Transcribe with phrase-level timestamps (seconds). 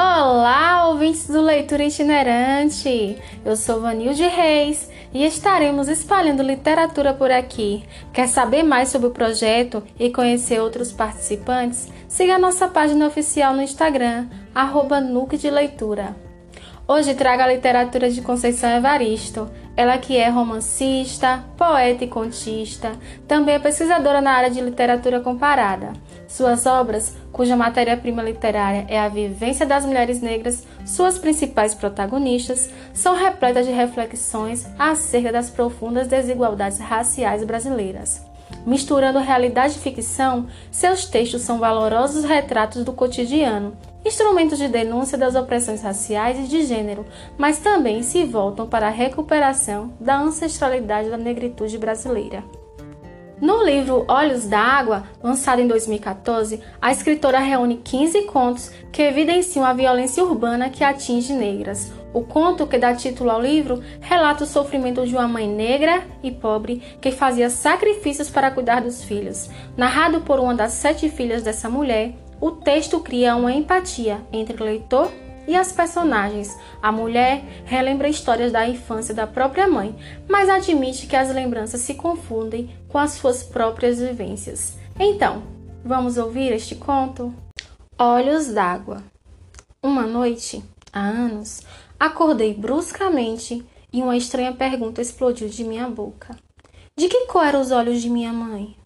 [0.00, 3.18] Olá, ouvintes do Leitura Itinerante!
[3.44, 7.82] Eu sou Vanilde Reis e estaremos espalhando literatura por aqui.
[8.12, 11.88] Quer saber mais sobre o projeto e conhecer outros participantes?
[12.06, 15.02] Siga a nossa página oficial no Instagram, arroba
[15.36, 16.14] de Leitura.
[16.86, 22.96] Hoje trago a literatura de Conceição Evaristo, ela que é romancista, poeta e contista,
[23.28, 25.92] também é pesquisadora na área de literatura comparada.
[26.26, 33.14] Suas obras, cuja matéria-prima literária é a vivência das mulheres negras, suas principais protagonistas, são
[33.14, 38.27] repletas de reflexões acerca das profundas desigualdades raciais brasileiras.
[38.68, 45.34] Misturando realidade e ficção, seus textos são valorosos retratos do cotidiano, instrumentos de denúncia das
[45.34, 47.06] opressões raciais e de gênero,
[47.38, 52.44] mas também se voltam para a recuperação da ancestralidade da negritude brasileira.
[53.40, 59.72] No livro Olhos d'Água, lançado em 2014, a escritora reúne 15 contos que evidenciam a
[59.72, 61.90] violência urbana que atinge negras.
[62.12, 66.30] O conto que dá título ao livro relata o sofrimento de uma mãe negra e
[66.30, 69.50] pobre que fazia sacrifícios para cuidar dos filhos.
[69.76, 74.64] Narrado por uma das sete filhas dessa mulher, o texto cria uma empatia entre o
[74.64, 75.10] leitor
[75.46, 76.56] e as personagens.
[76.80, 79.96] A mulher relembra histórias da infância da própria mãe,
[80.28, 84.76] mas admite que as lembranças se confundem com as suas próprias vivências.
[85.00, 85.42] Então,
[85.84, 87.34] vamos ouvir este conto?
[87.98, 89.02] Olhos d'água.
[89.82, 90.62] Uma noite,
[90.92, 91.62] há anos,
[91.98, 96.36] acordei bruscamente e uma estranha pergunta explodiu de minha boca.
[96.96, 98.76] De que cor eram os olhos de minha mãe?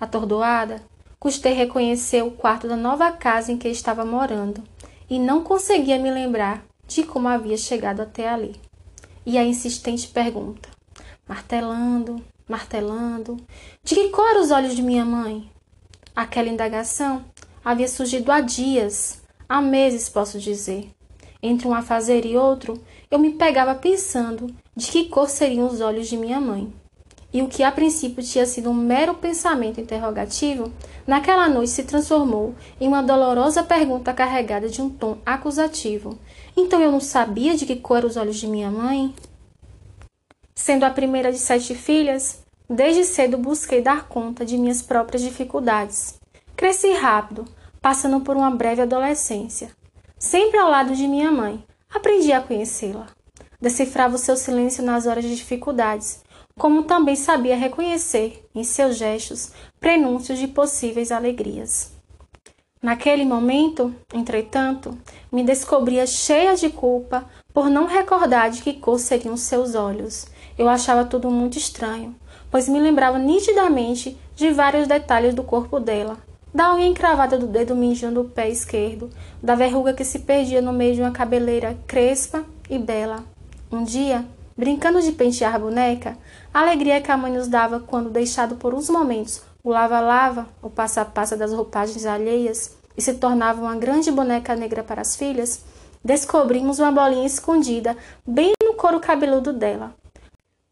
[0.00, 0.82] Atordoada,
[1.18, 4.62] custei reconhecer o quarto da nova casa em que estava morando
[5.08, 8.56] e não conseguia me lembrar de como havia chegado até ali.
[9.24, 10.68] E a insistente pergunta,
[11.26, 13.36] martelando, martelando,
[13.82, 15.50] de que cor eram os olhos de minha mãe?
[16.14, 17.24] Aquela indagação
[17.64, 20.90] havia surgido há dias, há meses, posso dizer.
[21.42, 26.08] Entre um afazer e outro, eu me pegava pensando de que cor seriam os olhos
[26.08, 26.72] de minha mãe
[27.32, 30.72] e o que a princípio tinha sido um mero pensamento interrogativo,
[31.06, 36.18] naquela noite se transformou em uma dolorosa pergunta carregada de um tom acusativo.
[36.56, 39.14] Então eu não sabia de que cor eram os olhos de minha mãe?
[40.54, 46.18] Sendo a primeira de sete filhas, desde cedo busquei dar conta de minhas próprias dificuldades.
[46.56, 47.44] Cresci rápido,
[47.80, 49.77] passando por uma breve adolescência.
[50.18, 53.06] Sempre ao lado de minha mãe, aprendi a conhecê-la.
[53.60, 56.22] Decifrava o seu silêncio nas horas de dificuldades
[56.58, 61.92] como também sabia reconhecer em seus gestos prenúncios de possíveis alegrias.
[62.82, 64.98] Naquele momento, entretanto,
[65.32, 67.24] me descobria cheia de culpa
[67.54, 70.26] por não recordar de que cor seriam seus olhos.
[70.56, 72.14] Eu achava tudo muito estranho,
[72.50, 76.18] pois me lembrava nitidamente de vários detalhes do corpo dela,
[76.58, 79.08] da unha encravada do dedo mindinho do pé esquerdo,
[79.40, 83.22] da verruga que se perdia no meio de uma cabeleira crespa e bela.
[83.70, 84.24] Um dia,
[84.56, 86.18] Brincando de pentear a boneca,
[86.52, 90.68] a alegria que a mãe nos dava quando, deixado por uns momentos o lava-lava, o
[90.68, 95.62] passa-passa das roupagens alheias, e se tornava uma grande boneca negra para as filhas,
[96.04, 97.96] descobrimos uma bolinha escondida
[98.26, 99.94] bem no couro cabeludo dela.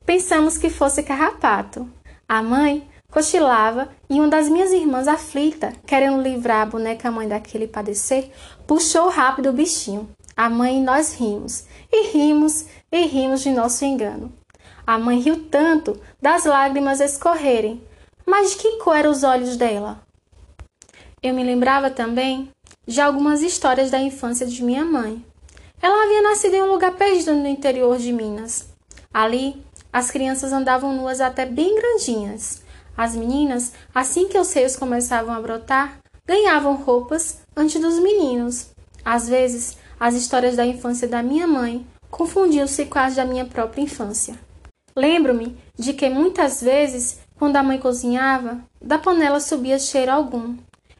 [0.05, 1.89] Pensamos que fosse carrapato.
[2.29, 2.85] A mãe
[3.17, 8.31] cochilava e uma das minhas irmãs, aflita, querendo livrar a boneca mãe daquele padecer,
[8.67, 10.07] puxou rápido o bichinho.
[10.37, 14.31] A mãe e nós rimos, e rimos, e rimos de nosso engano.
[14.87, 17.83] A mãe riu tanto das lágrimas escorrerem,
[18.27, 20.03] mas de que cor eram os olhos dela?
[21.23, 22.51] Eu me lembrava também
[22.87, 25.25] de algumas histórias da infância de minha mãe.
[25.81, 28.69] Ela havia nascido em um lugar perdido no interior de Minas.
[29.11, 32.66] Ali, as crianças andavam nuas até bem grandinhas.
[32.97, 38.71] As meninas, assim que os seios começavam a brotar, ganhavam roupas antes dos meninos.
[39.05, 43.83] Às vezes, as histórias da infância da minha mãe confundiam-se com as da minha própria
[43.83, 44.35] infância.
[44.97, 50.57] Lembro-me de que muitas vezes, quando a mãe cozinhava, da panela subia cheiro algum.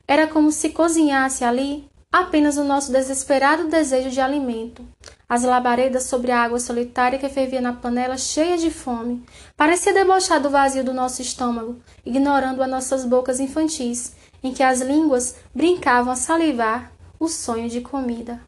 [0.07, 4.83] Era como se cozinhasse ali apenas o nosso desesperado desejo de alimento.
[5.29, 9.25] As labaredas sobre a água solitária que fervia na panela cheia de fome
[9.57, 14.81] parecia debochar do vazio do nosso estômago, ignorando as nossas bocas infantis, em que as
[14.81, 18.41] línguas brincavam a salivar o sonho de comida.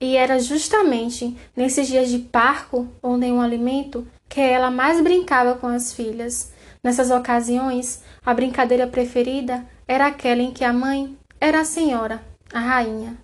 [0.00, 5.66] E era justamente nesses dias de parco ou nenhum alimento que ela mais brincava com
[5.66, 6.52] as filhas.
[6.84, 12.22] Nessas ocasiões, a brincadeira preferida era aquela em que a mãe era a senhora,
[12.52, 13.18] a rainha.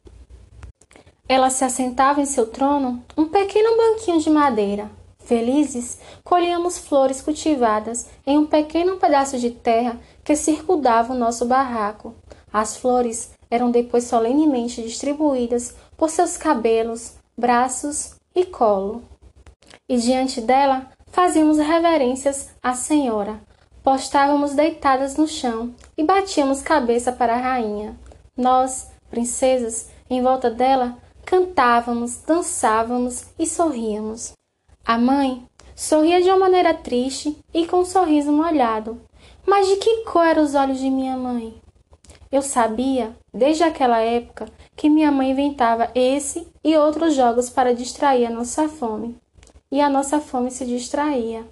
[1.28, 4.90] Ela se assentava em seu trono, um pequeno banquinho de madeira.
[5.24, 12.14] Felizes, colhíamos flores cultivadas em um pequeno pedaço de terra que circundava o nosso barraco.
[12.52, 19.02] As flores eram depois solenemente distribuídas por seus cabelos, braços e colo.
[19.88, 23.40] E diante dela fazíamos reverências à Senhora,
[23.82, 27.98] postávamos deitadas no chão e batíamos cabeça para a rainha.
[28.36, 34.32] Nós, princesas, em volta dela, cantávamos, dançávamos e sorríamos.
[34.84, 35.44] A mãe
[35.74, 39.00] sorria de uma maneira triste e com um sorriso molhado.
[39.46, 41.60] Mas de que cor eram os olhos de minha mãe?
[42.30, 48.26] Eu sabia, desde aquela época, que minha mãe inventava esse e outros jogos para distrair
[48.26, 49.16] a nossa fome.
[49.70, 51.46] E a nossa fome se distraía.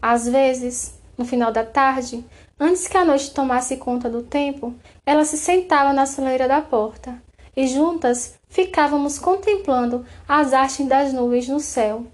[0.00, 2.24] Às vezes, no final da tarde,
[2.58, 4.74] antes que a noite tomasse conta do tempo,
[5.06, 7.20] ela se sentava na soleira da porta
[7.56, 12.06] e juntas ficávamos contemplando as hastes das nuvens no céu.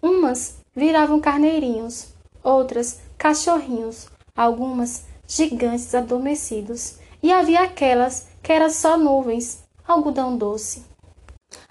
[0.00, 2.08] Umas viravam carneirinhos,
[2.42, 10.84] outras cachorrinhos, algumas gigantes adormecidos, e havia aquelas que eram só nuvens, algodão doce.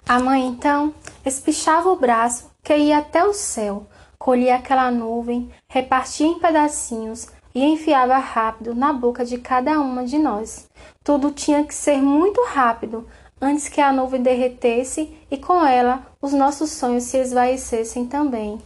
[0.08, 0.94] A mãe então
[1.26, 7.64] espichava o braço que ia até o céu, colhia aquela nuvem, repartia em pedacinhos e
[7.64, 10.70] enfiava rápido na boca de cada uma de nós.
[11.04, 13.08] Tudo tinha que ser muito rápido
[13.42, 18.62] antes que a nuvem derretesse e com ela os nossos sonhos se esvaecessem também.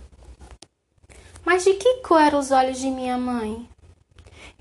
[1.45, 3.67] Mas de que cor eram os olhos de minha mãe?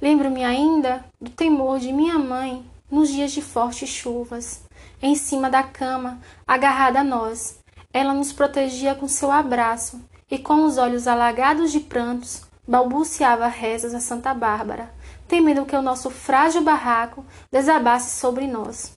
[0.01, 4.63] Lembro-me ainda do temor de minha mãe nos dias de fortes chuvas.
[5.03, 7.59] Em cima da cama, agarrada a nós,
[7.93, 10.01] ela nos protegia com seu abraço
[10.31, 14.93] e com os olhos alagados de prantos, balbuciava rezas a Santa Bárbara,
[15.29, 18.97] temendo que o nosso frágil barraco desabasse sobre nós.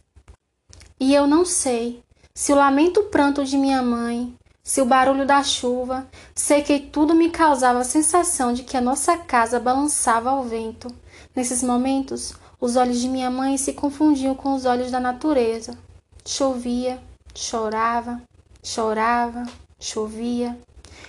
[0.99, 2.03] E eu não sei
[2.33, 7.15] se o lamento pranto de minha mãe, se o barulho da chuva, sei que tudo
[7.15, 10.87] me causava a sensação de que a nossa casa balançava ao vento.
[11.35, 15.77] Nesses momentos, os olhos de minha mãe se confundiam com os olhos da natureza.
[16.25, 16.99] Chovia,
[17.33, 18.21] chorava,
[18.61, 19.43] chorava,
[19.79, 20.57] chovia.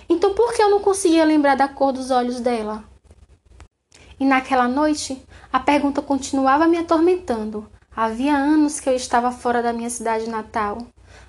[0.09, 2.85] Então por que eu não conseguia lembrar da cor dos olhos dela?
[4.21, 7.71] E naquela noite, a pergunta continuava me atormentando.
[7.95, 10.79] Havia anos que eu estava fora da minha cidade natal.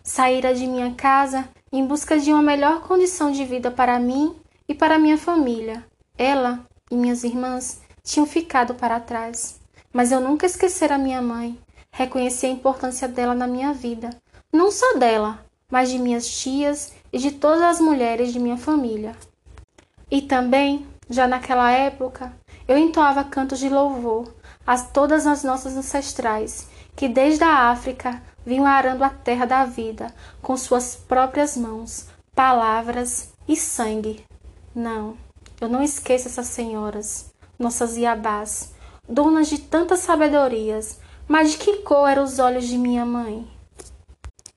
[0.04, 4.36] Saíra de minha casa em busca de uma melhor condição de vida para mim
[4.68, 5.86] e para minha família.
[6.18, 9.60] Ela e minhas irmãs tinham ficado para trás,
[9.94, 11.60] mas eu nunca esquecera minha mãe.
[11.92, 14.10] Reconheci a importância dela na minha vida,
[14.52, 19.16] não só dela, mas de minhas tias e de todas as mulheres de minha família.
[20.12, 22.34] E também, já naquela época,
[22.68, 24.34] eu entoava cantos de louvor
[24.66, 30.14] a todas as nossas ancestrais, que desde a África vinham arando a terra da vida
[30.42, 34.24] com suas próprias mãos, palavras e sangue.
[34.74, 35.18] Não,
[35.60, 38.74] eu não esqueço essas senhoras, nossas Iabás,
[39.08, 43.48] donas de tantas sabedorias, mas de que cor eram os olhos de minha mãe?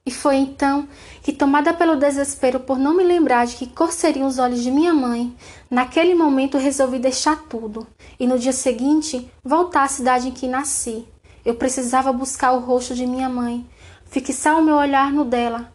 [0.05, 0.89] E foi então
[1.23, 4.71] que, tomada pelo desespero por não me lembrar de que cor seriam os olhos de
[4.71, 5.33] minha mãe,
[5.71, 7.87] naquele momento resolvi deixar tudo
[8.19, 11.07] e no dia seguinte voltar à cidade em que nasci.
[11.45, 13.65] Eu precisava buscar o rosto de minha mãe,
[14.07, 15.73] fixar o meu olhar no dela,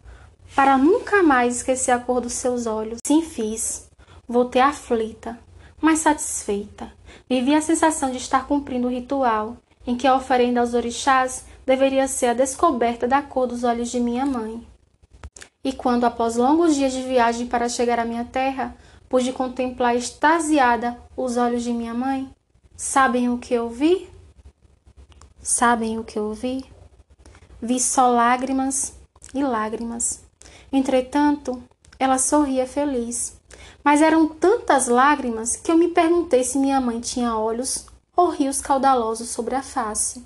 [0.54, 3.00] para nunca mais esquecer a cor dos seus olhos.
[3.06, 3.88] Sim, fiz.
[4.26, 5.38] Voltei aflita,
[5.80, 6.92] mas satisfeita.
[7.28, 12.08] Vivi a sensação de estar cumprindo o ritual, em que a oferenda aos orixás deveria
[12.08, 14.66] ser a descoberta da cor dos olhos de minha mãe.
[15.62, 18.74] E quando, após longos dias de viagem para chegar à minha terra,
[19.06, 22.26] pude contemplar extasiada os olhos de minha mãe,
[22.74, 24.08] sabem o que eu vi?
[25.42, 26.64] Sabem o que eu vi?
[27.60, 28.94] Vi só lágrimas
[29.34, 30.24] e lágrimas.
[30.72, 31.62] Entretanto,
[31.98, 33.38] ela sorria feliz.
[33.84, 37.84] Mas eram tantas lágrimas que eu me perguntei se minha mãe tinha olhos
[38.16, 40.24] ou rios caudalosos sobre a face.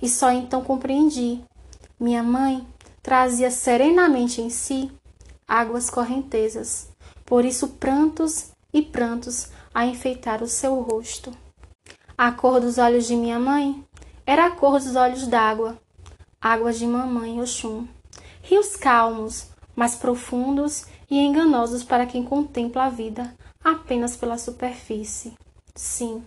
[0.00, 1.42] E só então compreendi.
[1.98, 2.66] Minha mãe
[3.02, 4.90] trazia serenamente em si
[5.46, 6.88] águas correntezas,
[7.26, 11.32] por isso prantos e prantos a enfeitar o seu rosto.
[12.16, 13.84] A cor dos olhos de minha mãe
[14.24, 15.76] era a cor dos olhos d'água,
[16.40, 17.86] águas de mamãe Oxum.
[18.42, 25.34] Rios calmos, mas profundos e enganosos para quem contempla a vida apenas pela superfície.
[25.74, 26.24] Sim,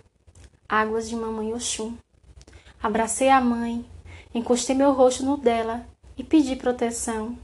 [0.68, 1.94] águas de mamãe Oxum.
[2.84, 3.84] Abracei a mãe,
[4.34, 5.86] encostei meu rosto no dela
[6.18, 7.38] e pedi proteção.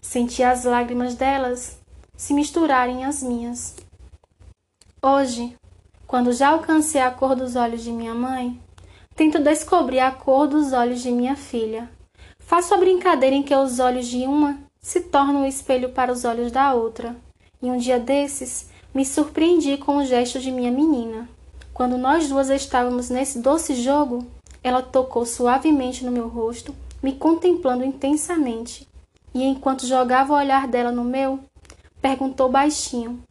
[0.00, 1.80] Senti as lágrimas delas
[2.14, 3.74] se misturarem às minhas.
[5.02, 5.56] Hoje,
[6.06, 8.60] quando já alcancei a cor dos olhos de minha mãe,
[9.16, 11.88] tento descobrir a cor dos olhos de minha filha
[12.52, 16.22] Faço a brincadeira em que os olhos de uma se tornam o espelho para os
[16.26, 17.16] olhos da outra.
[17.62, 21.26] E um dia desses, me surpreendi com o gesto de minha menina.
[21.72, 24.26] Quando nós duas estávamos nesse doce jogo,
[24.62, 28.86] Ela tocou suavemente no meu rosto, me contemplando intensamente,
[29.34, 31.40] e enquanto jogava o olhar dela no meu,
[32.00, 33.22] perguntou baixinho,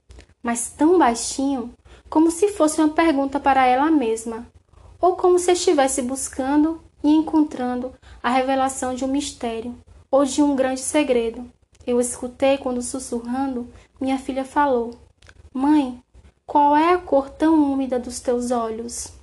[0.43, 1.71] mas tão baixinho,
[2.09, 4.45] como se fosse uma pergunta para ela mesma,
[4.99, 9.75] ou como se estivesse buscando e encontrando a revelação de um mistério
[10.09, 11.49] ou de um grande segredo.
[11.87, 13.67] Eu escutei quando, sussurrando,
[13.99, 14.91] minha filha falou:
[15.53, 15.99] Mãe,
[16.45, 19.20] qual é a cor tão úmida dos teus olhos?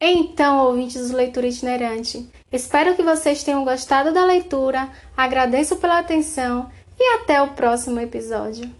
[0.00, 6.70] Então, ouvintes do Leitura Itinerante, espero que vocês tenham gostado da leitura, agradeço pela atenção
[6.96, 8.70] e até o próximo episódio.